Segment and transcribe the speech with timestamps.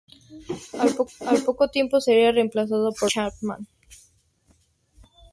[1.27, 3.67] Al poco tiempo sería reemplazado por Tony Chapman.